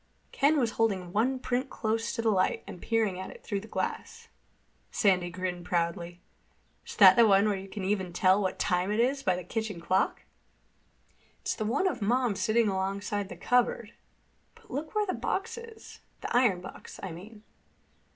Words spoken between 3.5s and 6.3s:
the glass. Sandy grinned proudly.